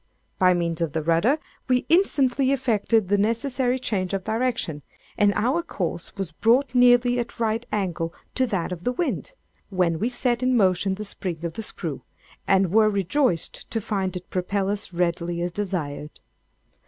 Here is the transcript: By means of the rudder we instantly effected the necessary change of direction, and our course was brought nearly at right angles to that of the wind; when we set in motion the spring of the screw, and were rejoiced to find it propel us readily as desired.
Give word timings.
By 0.39 0.55
means 0.55 0.81
of 0.81 0.93
the 0.93 1.03
rudder 1.03 1.37
we 1.67 1.85
instantly 1.87 2.51
effected 2.51 3.07
the 3.07 3.19
necessary 3.19 3.77
change 3.77 4.15
of 4.15 4.23
direction, 4.23 4.81
and 5.15 5.31
our 5.35 5.61
course 5.61 6.15
was 6.15 6.31
brought 6.31 6.73
nearly 6.73 7.19
at 7.19 7.39
right 7.39 7.63
angles 7.71 8.11
to 8.33 8.47
that 8.47 8.71
of 8.71 8.83
the 8.83 8.91
wind; 8.93 9.35
when 9.69 9.99
we 9.99 10.09
set 10.09 10.41
in 10.41 10.57
motion 10.57 10.95
the 10.95 11.05
spring 11.05 11.45
of 11.45 11.53
the 11.53 11.61
screw, 11.61 12.01
and 12.47 12.71
were 12.71 12.89
rejoiced 12.89 13.69
to 13.69 13.79
find 13.79 14.15
it 14.17 14.31
propel 14.31 14.71
us 14.71 14.91
readily 14.91 15.39
as 15.39 15.51
desired. 15.51 16.19